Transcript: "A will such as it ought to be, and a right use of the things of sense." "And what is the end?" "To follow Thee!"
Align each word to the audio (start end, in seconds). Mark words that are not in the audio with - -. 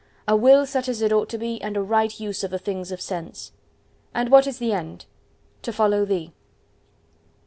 "A 0.27 0.35
will 0.35 0.65
such 0.65 0.89
as 0.89 1.03
it 1.03 1.13
ought 1.13 1.29
to 1.29 1.37
be, 1.37 1.61
and 1.61 1.77
a 1.77 1.81
right 1.83 2.19
use 2.19 2.43
of 2.43 2.49
the 2.49 2.57
things 2.57 2.91
of 2.91 2.99
sense." 2.99 3.51
"And 4.15 4.31
what 4.31 4.47
is 4.47 4.57
the 4.57 4.73
end?" 4.73 5.05
"To 5.61 5.71
follow 5.71 6.05
Thee!" 6.05 6.33